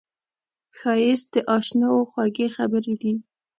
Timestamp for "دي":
3.01-3.13